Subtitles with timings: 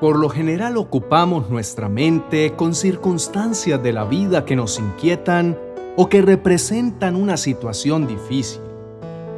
[0.00, 5.58] Por lo general ocupamos nuestra mente con circunstancias de la vida que nos inquietan
[5.96, 8.60] o que representan una situación difícil,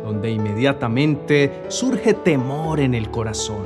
[0.04, 3.62] donde inmediatamente surge temor en el corazón.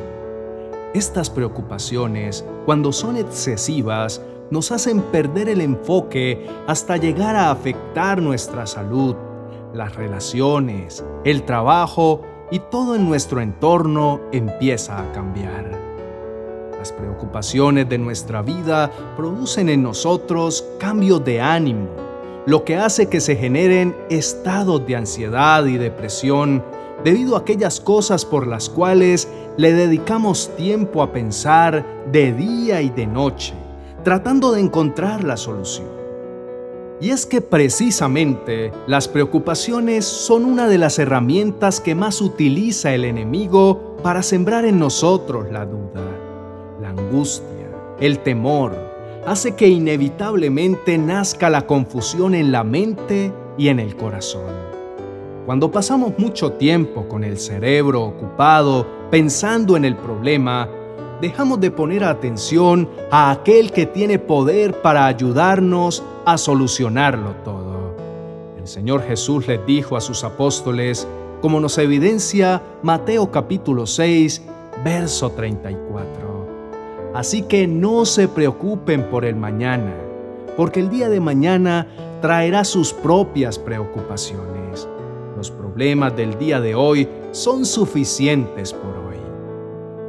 [0.95, 4.23] Estas preocupaciones, cuando son excesivas,
[4.53, 9.17] nos hacen perder el enfoque hasta llegar a afectar nuestra salud,
[9.75, 12.23] las relaciones, el trabajo
[12.53, 15.94] y todo en nuestro entorno empieza a cambiar.
[16.85, 21.89] Las preocupaciones de nuestra vida producen en nosotros cambios de ánimo,
[22.45, 26.63] lo que hace que se generen estados de ansiedad y depresión
[27.03, 32.91] debido a aquellas cosas por las cuales le dedicamos tiempo a pensar de día y
[32.91, 33.55] de noche,
[34.03, 35.89] tratando de encontrar la solución.
[37.01, 43.07] Y es que precisamente las preocupaciones son una de las herramientas que más utiliza el
[43.07, 46.14] enemigo para sembrar en nosotros la duda
[46.99, 48.75] angustia, el temor,
[49.27, 54.53] hace que inevitablemente nazca la confusión en la mente y en el corazón.
[55.47, 60.69] Cuando pasamos mucho tiempo con el cerebro ocupado pensando en el problema,
[61.21, 67.95] dejamos de poner atención a aquel que tiene poder para ayudarnos a solucionarlo todo.
[68.59, 71.07] El Señor Jesús les dijo a sus apóstoles,
[71.43, 74.43] como nos evidencia Mateo capítulo 6,
[74.83, 76.34] verso 34.
[77.15, 79.95] Así que no se preocupen por el mañana,
[80.57, 81.87] porque el día de mañana
[82.21, 84.89] traerá sus propias preocupaciones.
[85.37, 89.17] Los problemas del día de hoy son suficientes por hoy.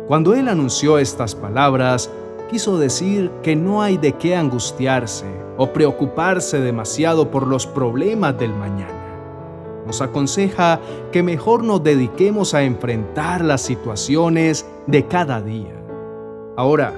[0.08, 2.10] Cuando él anunció estas palabras,
[2.50, 8.52] quiso decir que no hay de qué angustiarse o preocuparse demasiado por los problemas del
[8.52, 9.84] mañana.
[9.86, 10.80] Nos aconseja
[11.12, 15.85] que mejor nos dediquemos a enfrentar las situaciones de cada día
[16.58, 16.94] Ahora,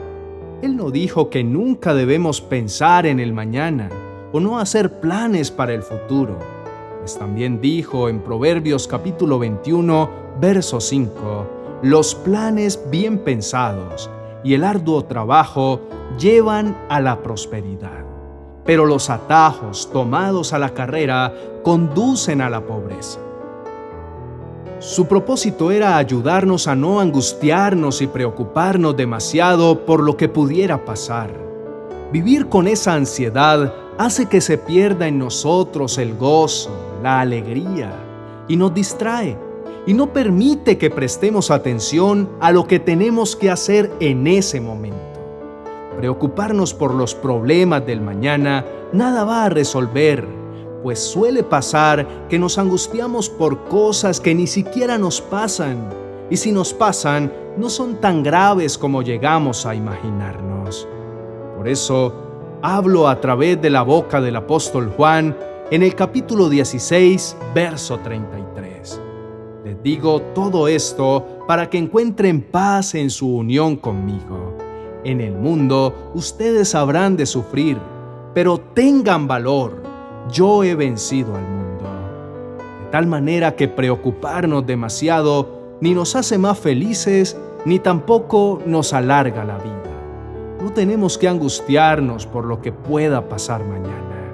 [0.61, 3.89] Él no dijo que nunca debemos pensar en el mañana
[4.31, 6.37] o no hacer planes para el futuro,
[6.99, 10.09] pues también dijo en Proverbios capítulo 21,
[10.39, 14.11] verso 5, los planes bien pensados
[14.43, 15.81] y el arduo trabajo
[16.19, 18.05] llevan a la prosperidad,
[18.63, 21.33] pero los atajos tomados a la carrera
[21.63, 23.26] conducen a la pobreza.
[24.79, 31.31] Su propósito era ayudarnos a no angustiarnos y preocuparnos demasiado por lo que pudiera pasar.
[32.11, 36.69] Vivir con esa ansiedad hace que se pierda en nosotros el gozo,
[37.01, 37.91] la alegría,
[38.47, 39.35] y nos distrae,
[39.87, 44.97] y no permite que prestemos atención a lo que tenemos que hacer en ese momento.
[45.97, 50.36] Preocuparnos por los problemas del mañana nada va a resolver
[50.83, 55.89] pues suele pasar que nos angustiamos por cosas que ni siquiera nos pasan,
[56.29, 60.87] y si nos pasan, no son tan graves como llegamos a imaginarnos.
[61.55, 62.13] Por eso,
[62.61, 65.35] hablo a través de la boca del apóstol Juan
[65.71, 69.01] en el capítulo 16, verso 33.
[69.65, 74.57] Les digo todo esto para que encuentren paz en su unión conmigo.
[75.03, 77.77] En el mundo ustedes habrán de sufrir,
[78.33, 79.86] pero tengan valor
[80.31, 81.85] yo he vencido al mundo.
[82.83, 89.43] De tal manera que preocuparnos demasiado ni nos hace más felices, ni tampoco nos alarga
[89.43, 89.73] la vida.
[90.63, 94.33] No tenemos que angustiarnos por lo que pueda pasar mañana.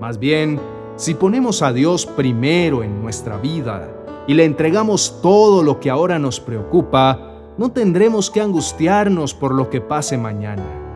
[0.00, 0.58] Más bien,
[0.96, 3.88] si ponemos a Dios primero en nuestra vida
[4.26, 9.70] y le entregamos todo lo que ahora nos preocupa, no tendremos que angustiarnos por lo
[9.70, 10.89] que pase mañana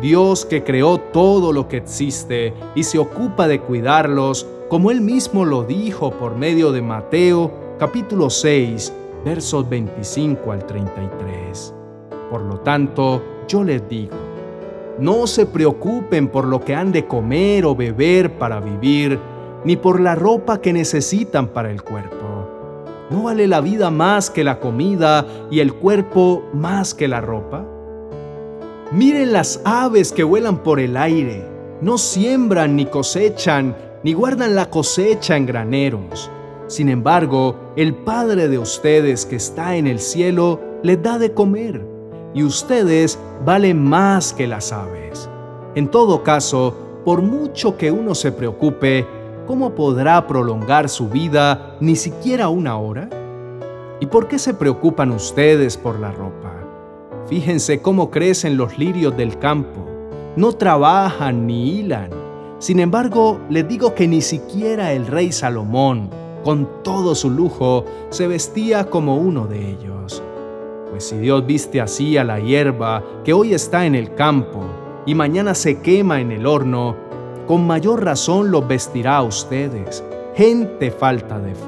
[0.00, 5.44] Dios que creó todo lo que existe y se ocupa de cuidarlos, como Él mismo
[5.44, 8.92] lo dijo por medio de Mateo capítulo 6,
[9.24, 11.74] versos 25 al 33.
[12.30, 14.16] Por lo tanto, yo les digo,
[14.98, 19.18] no se preocupen por lo que han de comer o beber para vivir,
[19.64, 22.16] ni por la ropa que necesitan para el cuerpo.
[23.10, 27.64] ¿No vale la vida más que la comida y el cuerpo más que la ropa?
[28.92, 31.44] Miren las aves que vuelan por el aire.
[31.80, 36.30] No siembran ni cosechan, ni guardan la cosecha en graneros.
[36.66, 41.84] Sin embargo, el Padre de ustedes que está en el cielo les da de comer,
[42.34, 45.28] y ustedes valen más que las aves.
[45.74, 49.06] En todo caso, por mucho que uno se preocupe,
[49.46, 53.08] ¿cómo podrá prolongar su vida ni siquiera una hora?
[54.00, 56.63] ¿Y por qué se preocupan ustedes por la ropa?
[57.26, 59.86] Fíjense cómo crecen los lirios del campo.
[60.36, 62.10] No trabajan ni hilan.
[62.58, 66.10] Sin embargo, les digo que ni siquiera el rey Salomón,
[66.44, 70.22] con todo su lujo, se vestía como uno de ellos.
[70.90, 74.62] Pues si Dios viste así a la hierba que hoy está en el campo
[75.06, 76.94] y mañana se quema en el horno,
[77.46, 80.04] con mayor razón los vestirá a ustedes,
[80.34, 81.64] gente falta de fe.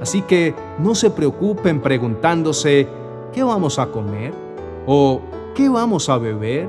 [0.00, 2.88] Así que no se preocupen preguntándose,
[3.32, 4.49] ¿qué vamos a comer?
[4.86, 5.20] ¿O
[5.54, 6.68] qué vamos a beber?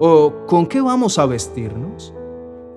[0.00, 2.14] ¿O con qué vamos a vestirnos?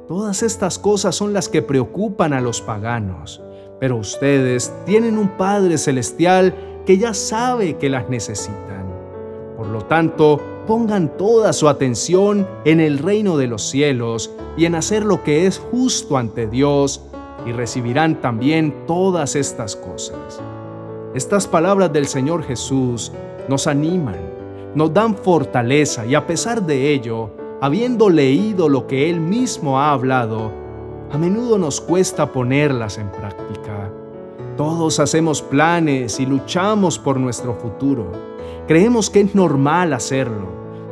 [0.07, 3.41] Todas estas cosas son las que preocupan a los paganos,
[3.79, 6.53] pero ustedes tienen un Padre Celestial
[6.85, 8.85] que ya sabe que las necesitan.
[9.57, 14.75] Por lo tanto, pongan toda su atención en el reino de los cielos y en
[14.75, 17.05] hacer lo que es justo ante Dios
[17.45, 20.41] y recibirán también todas estas cosas.
[21.13, 23.11] Estas palabras del Señor Jesús
[23.47, 24.40] nos animan,
[24.75, 27.31] nos dan fortaleza y a pesar de ello,
[27.62, 30.51] habiendo leído lo que Él mismo ha hablado,
[31.12, 33.91] a menudo nos cuesta ponerlas en práctica.
[34.57, 38.12] Todos hacemos planes y luchamos por nuestro futuro.
[38.68, 40.47] Creemos que es normal hacerlo,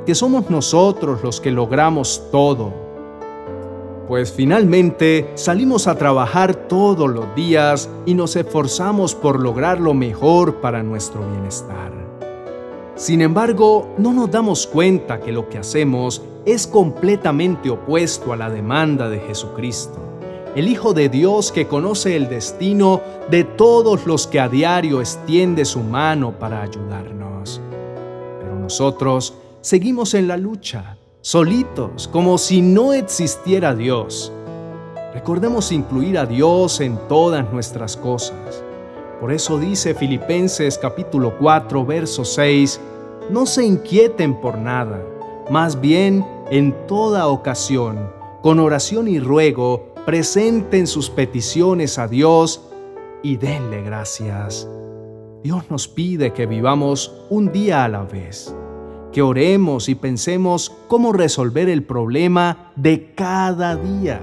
[0.06, 2.90] que somos nosotros los que logramos todo
[4.10, 10.62] pues finalmente salimos a trabajar todos los días y nos esforzamos por lograr lo mejor
[10.62, 11.92] para nuestro bienestar.
[13.00, 18.50] Sin embargo, no nos damos cuenta que lo que hacemos es completamente opuesto a la
[18.50, 20.00] demanda de Jesucristo,
[20.54, 23.00] el Hijo de Dios que conoce el destino
[23.32, 27.62] de todos los que a diario extiende su mano para ayudarnos.
[28.42, 34.34] Pero nosotros seguimos en la lucha solitos, como si no existiera Dios.
[35.14, 38.62] Recordemos incluir a Dios en todas nuestras cosas.
[39.20, 42.80] Por eso dice Filipenses capítulo 4, verso 6,
[43.30, 45.04] no se inquieten por nada,
[45.52, 48.12] más bien en toda ocasión,
[48.42, 52.70] con oración y ruego, presenten sus peticiones a Dios
[53.22, 54.70] y denle gracias.
[55.44, 58.56] Dios nos pide que vivamos un día a la vez
[59.12, 64.22] que oremos y pensemos cómo resolver el problema de cada día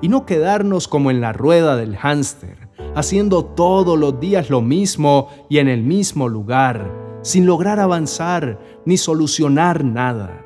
[0.00, 2.67] y no quedarnos como en la rueda del hámster,
[2.98, 8.96] haciendo todos los días lo mismo y en el mismo lugar, sin lograr avanzar ni
[8.96, 10.44] solucionar nada,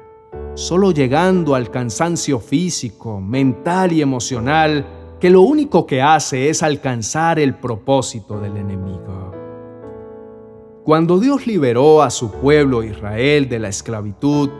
[0.52, 4.84] solo llegando al cansancio físico, mental y emocional
[5.18, 9.32] que lo único que hace es alcanzar el propósito del enemigo.
[10.84, 14.50] Cuando Dios liberó a su pueblo Israel de la esclavitud,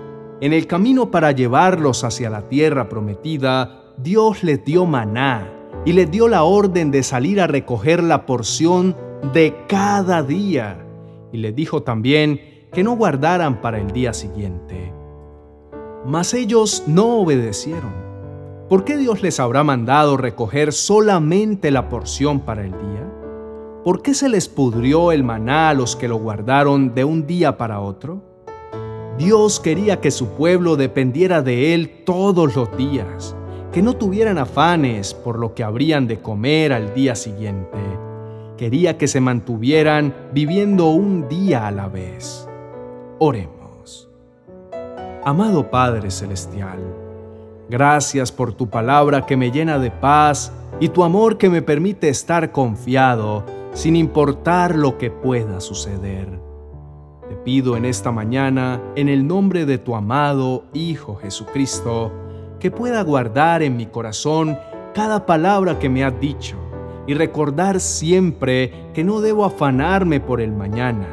[0.41, 6.11] en el camino para llevarlos hacia la tierra prometida, Dios les dio maná y les
[6.11, 8.97] dio la orden de salir a recoger la porción
[9.33, 10.85] de cada día.
[11.33, 12.41] Y les dijo también
[12.73, 14.93] que no guardaran para el día siguiente.
[16.07, 18.03] Mas ellos no obedecieron.
[18.69, 23.13] ¿Por qué Dios les habrá mandado recoger solamente la porción para el día?
[23.85, 27.59] ¿Por qué se les pudrió el maná a los que lo guardaron de un día
[27.59, 28.23] para otro?
[29.19, 33.37] Dios quería que su pueblo dependiera de Él todos los días,
[33.73, 37.79] que no tuvieran afanes por lo que habrían de comer al día siguiente.
[38.59, 42.47] Quería que se mantuvieran viviendo un día a la vez.
[43.19, 44.11] Oremos.
[45.25, 46.81] Amado Padre Celestial,
[47.71, 52.11] gracias por tu palabra que me llena de paz y tu amor que me permite
[52.11, 56.29] estar confiado sin importar lo que pueda suceder.
[57.27, 62.13] Te pido en esta mañana, en el nombre de tu amado Hijo Jesucristo,
[62.63, 64.57] que pueda guardar en mi corazón
[64.95, 66.57] cada palabra que me has dicho
[67.09, 71.09] y recordar siempre que no debo afanarme por el mañana,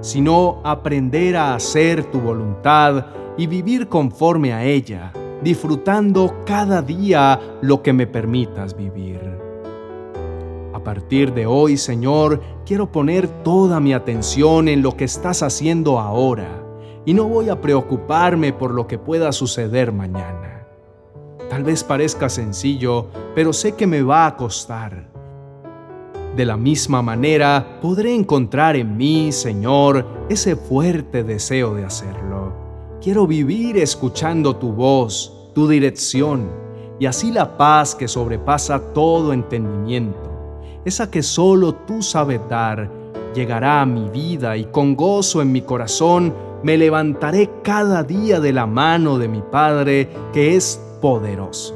[0.00, 3.04] sino aprender a hacer tu voluntad
[3.36, 9.20] y vivir conforme a ella, disfrutando cada día lo que me permitas vivir.
[10.72, 16.00] A partir de hoy, Señor, quiero poner toda mi atención en lo que estás haciendo
[16.00, 16.64] ahora
[17.04, 20.63] y no voy a preocuparme por lo que pueda suceder mañana.
[21.54, 25.08] Tal vez parezca sencillo, pero sé que me va a costar.
[26.34, 32.98] De la misma manera, podré encontrar en mí, Señor, ese fuerte deseo de hacerlo.
[33.00, 36.50] Quiero vivir escuchando tu voz, tu dirección,
[36.98, 40.34] y así la paz que sobrepasa todo entendimiento
[40.84, 42.90] esa que solo tú sabes dar,
[43.34, 48.52] llegará a mi vida y con gozo en mi corazón me levantaré cada día de
[48.52, 51.74] la mano de mi Padre que es poderoso.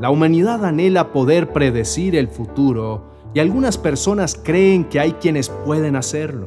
[0.00, 3.02] La humanidad anhela poder predecir el futuro
[3.34, 6.46] y algunas personas creen que hay quienes pueden hacerlo,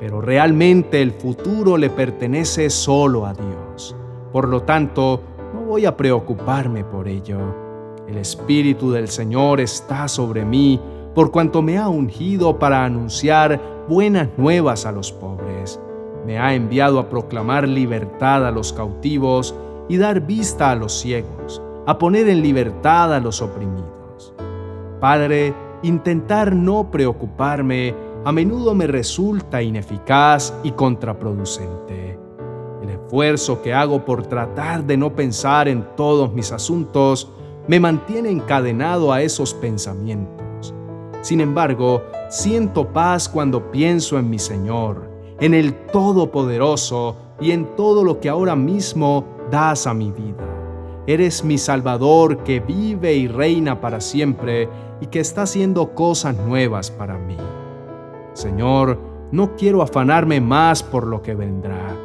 [0.00, 3.94] pero realmente el futuro le pertenece solo a Dios.
[4.32, 5.20] Por lo tanto,
[5.52, 7.40] no voy a preocuparme por ello.
[8.08, 10.80] El Espíritu del Señor está sobre mí
[11.14, 15.78] por cuanto me ha ungido para anunciar buenas nuevas a los pobres.
[16.24, 19.54] Me ha enviado a proclamar libertad a los cautivos
[19.88, 24.34] y dar vista a los ciegos, a poner en libertad a los oprimidos.
[25.00, 32.18] Padre, intentar no preocuparme a menudo me resulta ineficaz y contraproducente.
[32.82, 37.30] El esfuerzo que hago por tratar de no pensar en todos mis asuntos
[37.68, 40.74] me mantiene encadenado a esos pensamientos.
[41.22, 45.08] Sin embargo, siento paz cuando pienso en mi Señor,
[45.40, 50.44] en el Todopoderoso y en todo lo que ahora mismo das a mi vida.
[51.06, 54.68] Eres mi Salvador que vive y reina para siempre
[55.00, 57.36] y que está haciendo cosas nuevas para mí.
[58.34, 58.98] Señor,
[59.32, 61.96] no quiero afanarme más por lo que vendrá,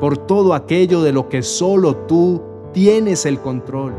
[0.00, 3.94] por todo aquello de lo que solo tú tienes el control.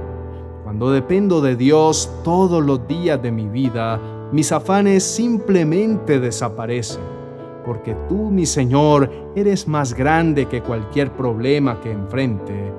[0.63, 3.99] Cuando dependo de Dios todos los días de mi vida,
[4.31, 7.01] mis afanes simplemente desaparecen,
[7.65, 12.71] porque tú, mi Señor, eres más grande que cualquier problema que enfrente.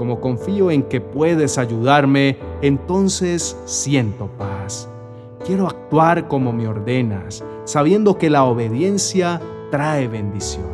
[0.00, 4.88] Como confío en que puedes ayudarme, entonces siento paz.
[5.44, 10.70] Quiero actuar como me ordenas, sabiendo que la obediencia trae bendición.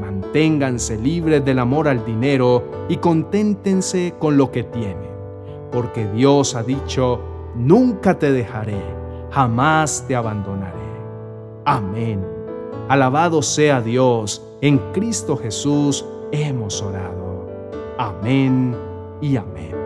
[0.00, 5.10] Manténganse libres del amor al dinero y conténtense con lo que tienen,
[5.70, 7.20] porque Dios ha dicho,
[7.54, 8.80] nunca te dejaré,
[9.30, 10.72] jamás te abandonaré.
[11.66, 12.26] Amén.
[12.88, 17.31] Alabado sea Dios, en Cristo Jesús hemos orado.
[18.02, 18.76] Amén
[19.20, 19.81] y amén.